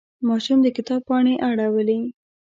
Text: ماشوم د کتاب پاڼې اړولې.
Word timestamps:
ماشوم 0.27 0.59
د 0.63 0.67
کتاب 0.77 1.01
پاڼې 1.07 1.33
اړولې. 1.49 1.99